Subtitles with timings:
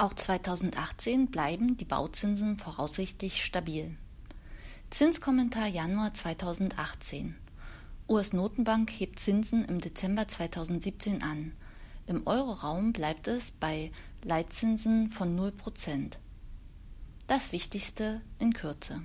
[0.00, 3.96] Auch 2018 bleiben die Bauzinsen voraussichtlich stabil.
[4.90, 7.34] Zinskommentar Januar 2018
[8.08, 11.52] US-Notenbank hebt Zinsen im Dezember 2017 an.
[12.06, 13.90] Im Euroraum bleibt es bei
[14.22, 16.12] Leitzinsen von 0%
[17.26, 19.02] Das Wichtigste in Kürze.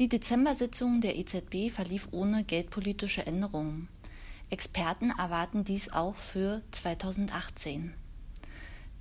[0.00, 3.88] Die Dezember-Sitzung der EZB verlief ohne geldpolitische Änderungen.
[4.50, 7.94] Experten erwarten dies auch für 2018.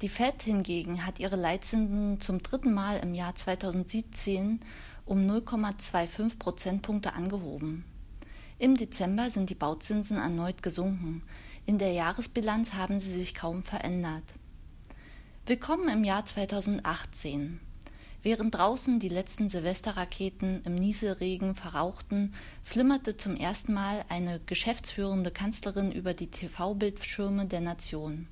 [0.06, 4.60] Die Fed hingegen hat ihre Leitzinsen zum dritten Mal im Jahr 2017
[5.04, 7.86] um 0,25 Prozentpunkte angehoben.
[8.60, 11.24] Im Dezember sind die Bauzinsen erneut gesunken.
[11.65, 14.21] In der Jahresbilanz haben sie sich kaum verändert.
[15.48, 17.60] Willkommen im Jahr 2018.
[18.21, 25.92] Während draußen die letzten Silvesterraketen im Nieselregen verrauchten, flimmerte zum ersten Mal eine geschäftsführende Kanzlerin
[25.92, 28.28] über die TV-Bildschirme der Nation.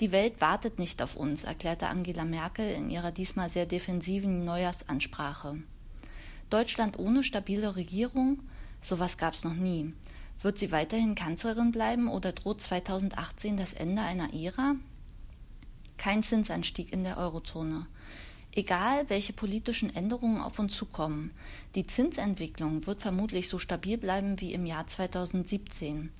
[0.00, 5.58] Die Welt wartet nicht auf uns, erklärte Angela Merkel in ihrer diesmal sehr defensiven Neujahrsansprache.
[6.48, 8.40] Deutschland ohne stabile Regierung?
[8.80, 9.92] Sowas gab's noch nie.
[10.40, 14.76] Wird sie weiterhin Kanzlerin bleiben oder droht 2018 das Ende einer Ära?
[15.98, 17.86] Kein Zinsanstieg in der Eurozone.
[18.52, 21.30] Egal, welche politischen Änderungen auf uns zukommen,
[21.74, 26.10] die Zinsentwicklung wird vermutlich so stabil bleiben wie im Jahr 2017.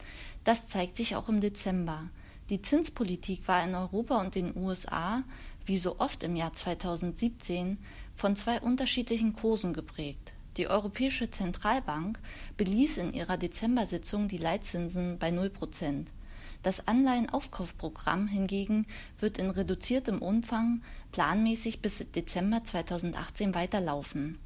[0.44, 2.10] Das zeigt sich auch im Dezember.
[2.50, 5.22] Die Zinspolitik war in Europa und den USA,
[5.66, 7.78] wie so oft im Jahr 2017,
[8.16, 10.32] von zwei unterschiedlichen Kursen geprägt.
[10.56, 12.18] Die Europäische Zentralbank
[12.56, 16.10] beließ in ihrer Dezember-Sitzung die Leitzinsen bei 0 Prozent.
[16.64, 18.86] Das Anleihenaufkaufprogramm hingegen
[19.20, 24.38] wird in reduziertem Umfang planmäßig bis Dezember 2018 weiterlaufen.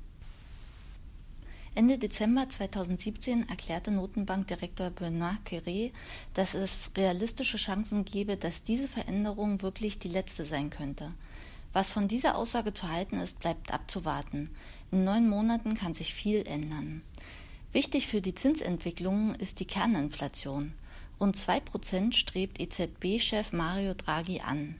[1.76, 5.90] Ende Dezember 2017 erklärte Notenbankdirektor Benoit Cœuré,
[6.32, 11.12] dass es realistische Chancen gebe, dass diese Veränderung wirklich die letzte sein könnte.
[11.72, 14.50] Was von dieser Aussage zu halten ist, bleibt abzuwarten.
[14.92, 17.02] In neun Monaten kann sich viel ändern.
[17.72, 20.74] Wichtig für die Zinsentwicklung ist die Kerninflation.
[21.18, 24.76] Rund zwei Prozent strebt EZB-Chef Mario Draghi an.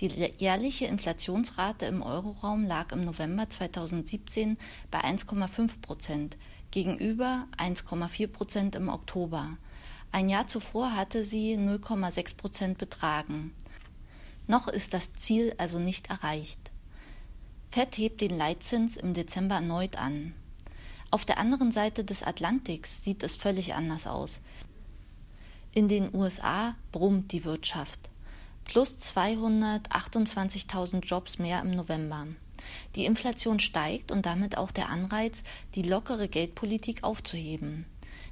[0.00, 0.08] Die
[0.38, 4.56] jährliche Inflationsrate im Euroraum lag im November 2017
[4.90, 6.36] bei 1,5 Prozent
[6.70, 9.56] gegenüber 1,4 Prozent im Oktober.
[10.12, 13.52] Ein Jahr zuvor hatte sie 0,6 Prozent betragen.
[14.46, 16.72] Noch ist das Ziel also nicht erreicht.
[17.68, 20.34] Fed hebt den Leitzins im Dezember erneut an.
[21.12, 24.40] Auf der anderen Seite des Atlantiks sieht es völlig anders aus.
[25.72, 28.10] In den USA brummt die Wirtschaft
[28.64, 32.26] plus 228.000 Jobs mehr im November.
[32.94, 35.42] Die Inflation steigt und damit auch der Anreiz,
[35.74, 37.84] die lockere Geldpolitik aufzuheben.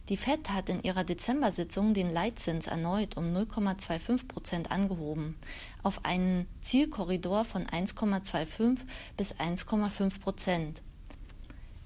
[0.08, 5.36] Die Fed hat in ihrer Dezember-Sitzung den Leitzins erneut um 0,25 Prozent angehoben,
[5.82, 8.78] auf einen Zielkorridor von 1,25
[9.18, 10.80] bis 1,5 Prozent.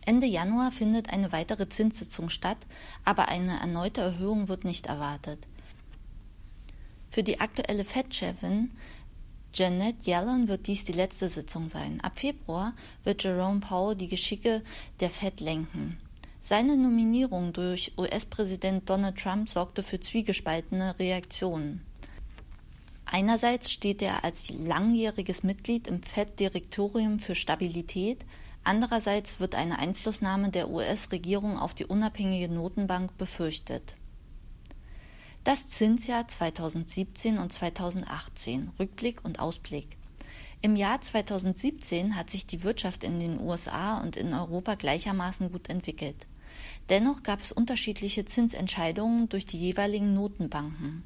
[0.04, 2.58] Ende Januar findet eine weitere Zinssitzung statt,
[3.04, 5.47] aber eine erneute Erhöhung wird nicht erwartet.
[7.12, 8.70] Für die aktuelle Fed-Chefin
[9.52, 12.00] Janet Yellen wird dies die letzte Sitzung sein.
[12.00, 12.72] Ab Februar
[13.04, 14.62] wird Jerome Powell die Geschicke
[15.00, 15.98] der Fed lenken.
[16.40, 21.82] Seine Nominierung durch US-Präsident Donald Trump sorgte für zwiegespaltene Reaktionen.
[23.04, 28.24] Einerseits steht er als langjähriges Mitglied im Fed-Direktorium für Stabilität,
[28.64, 33.96] andererseits wird eine Einflussnahme der US-Regierung auf die unabhängige Notenbank befürchtet.
[35.52, 39.98] Das Zinsjahr 2017 und 2018 Rückblick und Ausblick.
[40.62, 45.68] Im Jahr 2017 hat sich die Wirtschaft in den USA und in Europa gleichermaßen gut
[45.68, 46.16] entwickelt.
[46.88, 51.04] Dennoch gab es unterschiedliche Zinsentscheidungen durch die jeweiligen Notenbanken.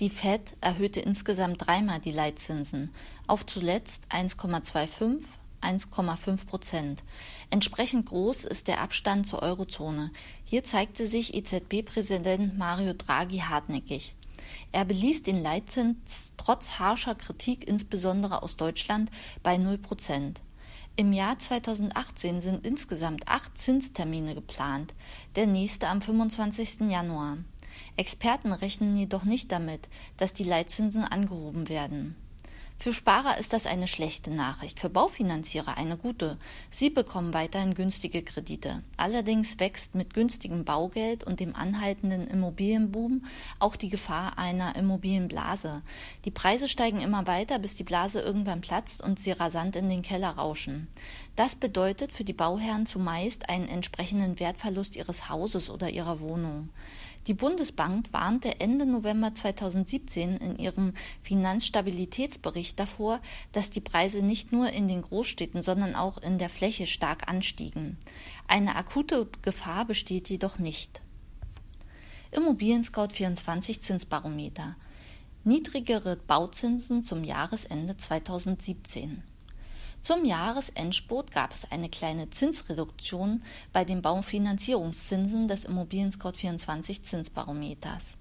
[0.00, 2.88] Die Fed erhöhte insgesamt dreimal die Leitzinsen
[3.26, 5.24] auf zuletzt 1,25,
[5.62, 7.02] 1,5 Prozent.
[7.50, 10.10] Entsprechend groß ist der Abstand zur Eurozone.
[10.44, 14.14] Hier zeigte sich EZB-Präsident Mario Draghi hartnäckig.
[14.72, 19.10] Er beließ den Leitzins trotz harscher Kritik, insbesondere aus Deutschland,
[19.42, 20.40] bei 0 Prozent.
[20.96, 24.94] Im Jahr 2018 sind insgesamt acht Zinstermine geplant,
[25.36, 26.90] der nächste am 25.
[26.90, 27.38] Januar.
[27.96, 32.16] Experten rechnen jedoch nicht damit, dass die Leitzinsen angehoben werden.
[32.82, 36.38] Für Sparer ist das eine schlechte Nachricht, für Baufinanzierer eine gute.
[36.70, 38.82] Sie bekommen weiterhin günstige Kredite.
[38.96, 43.26] Allerdings wächst mit günstigem Baugeld und dem anhaltenden Immobilienboom
[43.58, 45.82] auch die Gefahr einer Immobilienblase.
[46.24, 50.00] Die Preise steigen immer weiter, bis die Blase irgendwann platzt und sie rasant in den
[50.00, 50.88] Keller rauschen.
[51.36, 56.68] Das bedeutet für die Bauherren zumeist einen entsprechenden Wertverlust ihres Hauses oder ihrer Wohnung.
[57.26, 63.20] Die Bundesbank warnte Ende November 2017 in ihrem Finanzstabilitätsbericht davor,
[63.52, 67.98] dass die Preise nicht nur in den Großstädten, sondern auch in der Fläche stark anstiegen.
[68.48, 71.02] Eine akute Gefahr besteht jedoch nicht.
[72.32, 74.76] Immobilien Scout 24 Zinsbarometer.
[75.44, 79.22] Niedrigere Bauzinsen zum Jahresende 2017.
[80.02, 83.42] Zum Jahresendspurt gab es eine kleine Zinsreduktion
[83.72, 88.16] bei den Baufinanzierungszinsen des Immobilien Scout 24 Zinsbarometers.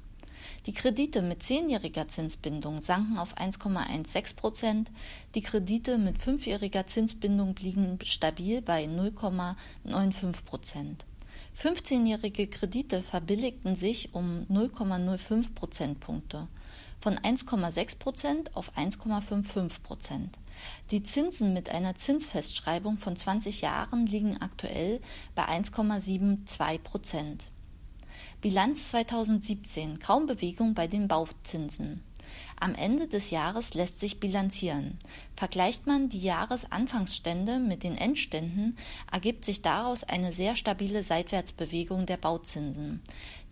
[0.65, 4.91] Die Kredite mit zehnjähriger Zinsbindung sanken auf 1,16 Prozent,
[5.35, 11.05] die Kredite mit fünfjähriger Zinsbindung blieben stabil bei 0,95 Prozent.
[11.61, 16.47] 15-jährige Kredite verbilligten sich um 0,05 Prozentpunkte
[16.99, 20.37] von 1,6 Prozent auf 1,55 Prozent.
[20.91, 24.99] Die Zinsen mit einer Zinsfestschreibung von 20 Jahren liegen aktuell
[25.35, 27.51] bei 1,72 Prozent.
[28.41, 32.03] Bilanz 2017 kaum Bewegung bei den Bauzinsen.
[32.59, 34.97] Am Ende des Jahres lässt sich bilanzieren.
[35.35, 38.77] Vergleicht man die Jahresanfangsstände mit den Endständen,
[39.11, 43.01] ergibt sich daraus eine sehr stabile Seitwärtsbewegung der Bauzinsen.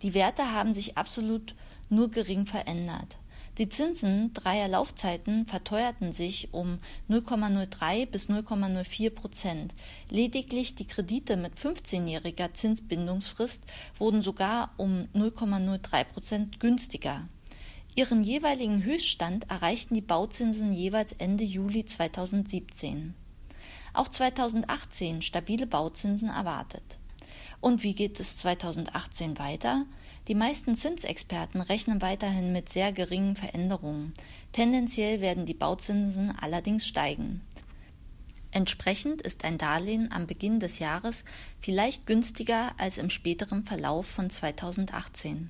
[0.02, 1.54] Die Werte haben sich absolut
[1.88, 3.16] nur gering verändert.
[3.58, 6.78] Die Zinsen dreier Laufzeiten verteuerten sich um
[7.10, 9.74] 0,03 bis 0,04 Prozent.
[10.10, 13.64] Lediglich die Kredite mit 15-jähriger Zinsbindungsfrist
[13.98, 17.26] wurden sogar um 0,03 Prozent günstiger.
[17.96, 23.14] Ihren jeweiligen Höchststand erreichten die Bauzinsen jeweils Ende Juli 2017.
[23.92, 26.98] Auch 2018 stabile Bauzinsen erwartet.
[27.60, 29.84] Und wie geht es 2018 weiter?
[30.28, 34.12] Die meisten Zinsexperten rechnen weiterhin mit sehr geringen Veränderungen.
[34.52, 37.40] Tendenziell werden die Bauzinsen allerdings steigen.
[38.50, 41.24] Entsprechend ist ein Darlehen am Beginn des Jahres
[41.60, 45.48] vielleicht günstiger als im späteren Verlauf von 2018.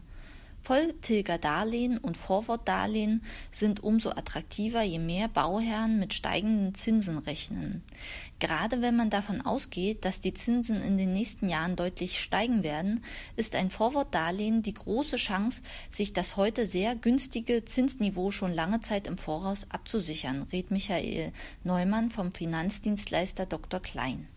[0.68, 7.82] Volltilgerdarlehen und Vorwortdarlehen sind umso attraktiver, je mehr Bauherren mit steigenden Zinsen rechnen.
[8.38, 13.02] Gerade wenn man davon ausgeht, dass die Zinsen in den nächsten Jahren deutlich steigen werden,
[13.34, 19.06] ist ein Vorwortdarlehen die große Chance, sich das heute sehr günstige Zinsniveau schon lange Zeit
[19.06, 21.32] im Voraus abzusichern, rät Michael
[21.64, 23.80] Neumann vom Finanzdienstleister Dr.
[23.80, 24.28] Klein.